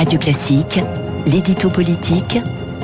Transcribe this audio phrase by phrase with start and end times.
[0.00, 0.80] Radio Classique,
[1.26, 2.38] l'édito politique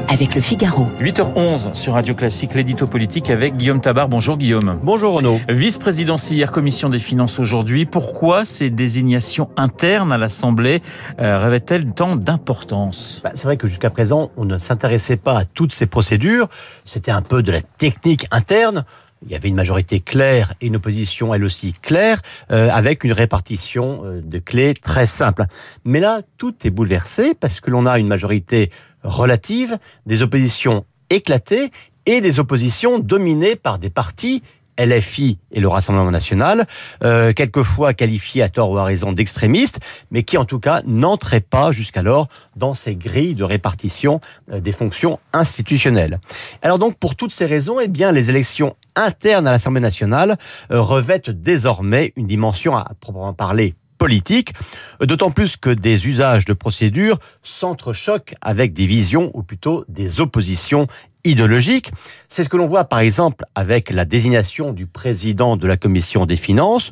[0.07, 0.87] avec le Figaro.
[1.01, 4.11] 8h11 sur Radio Classique, l'édito politique avec Guillaume Tabar.
[4.11, 4.79] Bonjour Guillaume.
[4.83, 5.41] Bonjour Renaud.
[5.49, 7.87] Vice-présidence hier, commission des finances aujourd'hui.
[7.87, 10.83] Pourquoi ces désignations internes à l'Assemblée
[11.19, 13.23] euh, revêtent-elles tant d'importance?
[13.25, 16.49] Bah, C'est vrai que jusqu'à présent, on ne s'intéressait pas à toutes ces procédures.
[16.85, 18.85] C'était un peu de la technique interne
[19.25, 22.21] il y avait une majorité claire et une opposition elle aussi claire,
[22.51, 25.45] euh, avec une répartition euh, de clés très simple.
[25.85, 28.71] Mais là, tout est bouleversé parce que l'on a une majorité
[29.03, 31.71] relative, des oppositions éclatées
[32.07, 34.43] et des oppositions dominées par des partis
[34.79, 36.67] LFI et le Rassemblement national,
[37.03, 41.41] euh, quelquefois qualifiés à tort ou à raison d'extrémistes, mais qui en tout cas n'entraient
[41.41, 44.21] pas jusqu'alors dans ces grilles de répartition
[44.53, 46.21] euh, des fonctions institutionnelles.
[46.63, 50.37] Alors donc pour toutes ces raisons, eh bien les élections internes à l'Assemblée nationale
[50.71, 54.53] euh, revêtent désormais une dimension à proprement parler politique,
[55.01, 60.87] d'autant plus que des usages de procédures s'entrechoquent avec des visions ou plutôt des oppositions
[61.27, 61.91] idéologique.
[62.29, 66.27] C'est ce que l'on voit par exemple avec la désignation du président de la commission
[66.27, 66.91] des finances,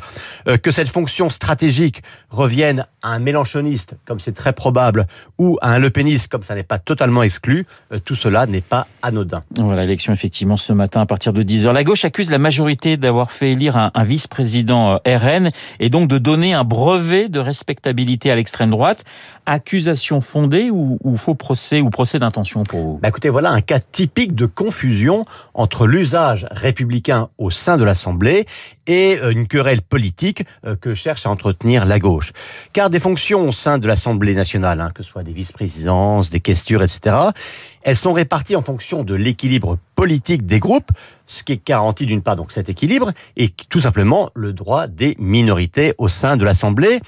[0.49, 5.07] euh, que cette fonction stratégique revienne à un mélanchoniste, comme c'est très probable,
[5.39, 8.87] ou à un lepéniste, comme ça n'est pas totalement exclu, euh, tout cela n'est pas
[9.03, 9.43] anodin.
[9.59, 11.73] Voilà, l'élection effectivement ce matin à partir de 10h.
[11.73, 16.09] La gauche accuse la majorité d'avoir fait élire un, un vice-président euh, RN et donc
[16.09, 19.05] de donner un brevet de respectabilité à l'extrême droite.
[19.47, 22.98] Accusation fondée ou, ou faux procès ou procès d'intention pour vous?
[23.03, 28.47] Bah Écoutez, voilà un cas typique de confusion entre l'usage républicain au sein de l'Assemblée
[28.86, 32.33] et euh, une querelle politique euh, que cherche à entretenir la gauche.
[32.72, 36.41] Car des fonctions au sein de l'Assemblée nationale, hein, que ce soit des vice-présidences, des
[36.41, 37.17] questures, etc.,
[37.83, 40.91] elles sont réparties en fonction de l'équilibre politique des groupes,
[41.27, 45.17] ce qui est garanti d'une part donc cet équilibre, et tout simplement le droit des
[45.19, 47.00] minorités au sein de l'Assemblée.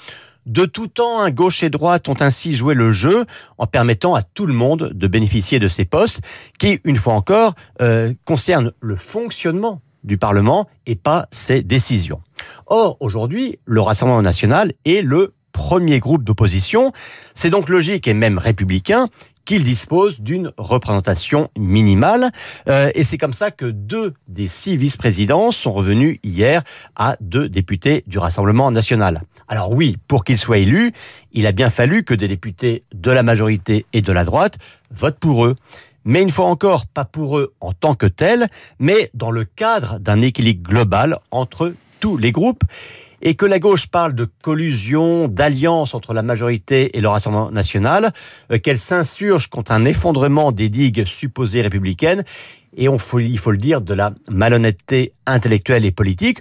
[0.47, 3.27] De tout temps, un gauche et droite ont ainsi joué le jeu
[3.59, 6.21] en permettant à tout le monde de bénéficier de ces postes
[6.59, 12.21] qui, une fois encore, euh, concernent le fonctionnement du Parlement et pas ses décisions.
[12.67, 16.93] Or, aujourd'hui, le Rassemblement national est le premier groupe d'opposition.
[17.35, 19.09] C'est donc logique et même républicain
[19.47, 22.31] qu'il dispose d'une représentation minimale.
[22.69, 26.62] Euh, et c'est comme ça que deux des six vice-présidents sont revenus hier
[26.97, 29.23] à deux députés du Rassemblement national.
[29.49, 30.93] Alors oui, pour qu'ils soient élus,
[31.33, 34.59] il a bien fallu que des députés de la majorité et de la droite
[34.91, 35.56] votent pour eux
[36.09, 38.47] mais une fois encore, pas pour eux en tant que tels,
[38.79, 42.62] mais dans le cadre d'un équilibre global entre tous les groupes
[43.26, 48.12] et que la gauche parle de collusion, d'alliance entre la majorité et le Rassemblement national,
[48.53, 52.22] euh, qu'elle s'insurge contre un effondrement des digues supposées républicaines,
[52.76, 56.38] et on il faut le dire, de la malhonnêteté intellectuelle et politique.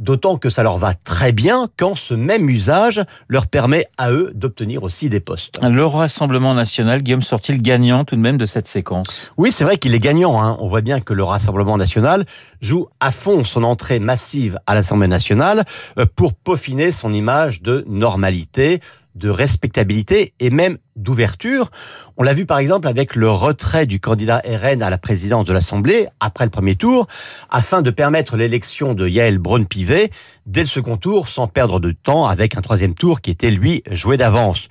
[0.00, 4.32] D'autant que ça leur va très bien quand ce même usage leur permet à eux
[4.34, 5.60] d'obtenir aussi des postes.
[5.62, 9.30] Le Rassemblement national, Guillaume, sort-il gagnant tout de même de cette séquence?
[9.36, 10.42] Oui, c'est vrai qu'il est gagnant.
[10.42, 10.56] Hein.
[10.58, 12.24] On voit bien que le Rassemblement national
[12.62, 15.64] joue à fond son entrée massive à l'Assemblée nationale
[15.98, 18.80] euh, pour peaufiner son image de normalité,
[19.20, 21.70] de respectabilité et même d'ouverture.
[22.16, 25.52] On l'a vu par exemple avec le retrait du candidat RN à la présidence de
[25.52, 27.06] l'Assemblée après le premier tour,
[27.50, 30.10] afin de permettre l'élection de Yael Braun-Pivet
[30.46, 33.84] dès le second tour sans perdre de temps avec un troisième tour qui était lui
[33.90, 34.68] joué d'avance.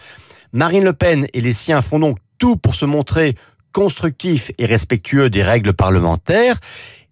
[0.51, 3.35] Marine Le Pen et les siens font donc tout pour se montrer
[3.71, 6.59] constructifs et respectueux des règles parlementaires.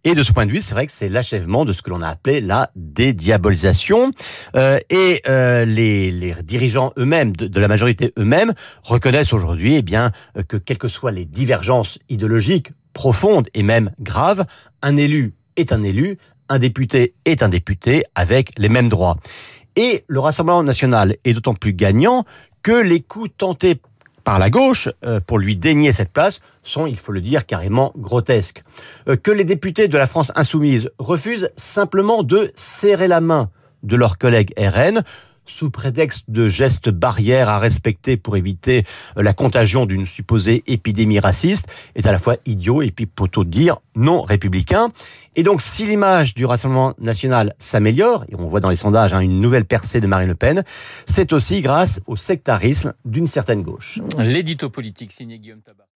[0.04, 2.02] Et de ce point de vue, c'est vrai que c'est l'achèvement de ce que l'on
[2.02, 4.12] a appelé la dédiabolisation.
[4.56, 8.54] Euh, et euh, les, dirigeants eux-mêmes, de, de, la majorité eux-mêmes,
[8.84, 10.12] reconnaissent aujourd'hui eh bien,
[10.48, 14.46] que quelles que soient les divergences idéologiques profondes et même graves,
[14.82, 16.18] un élu est un élu,
[16.50, 19.18] un député est un député avec les mêmes droits.
[19.76, 22.26] Et le Rassemblement national est d'autant plus gagnant
[22.64, 23.80] que les coups tentés
[24.28, 27.94] par la gauche euh, pour lui dénier cette place sont, il faut le dire, carrément
[27.96, 28.62] grotesques.
[29.08, 33.50] Euh, que les députés de la France insoumise refusent simplement de serrer la main
[33.84, 35.02] de leurs collègues RN
[35.48, 38.86] sous prétexte de gestes barrières à respecter pour éviter
[39.18, 43.44] euh, la contagion d'une supposée épidémie raciste est à la fois idiot et puis plutôt
[43.44, 44.92] dire non républicain.
[45.36, 49.20] Et donc si l'image du Rassemblement national s'améliore, et on voit dans les sondages hein,
[49.20, 50.64] une nouvelle percée de Marine Le Pen,
[51.06, 54.00] c'est aussi grâce au sectarisme d'une certaine gauche.
[54.20, 55.88] L'édito politique signé Guillaume Tabar.